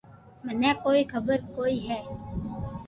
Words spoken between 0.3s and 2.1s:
منن ڪوئي خبر ڪوئي ھي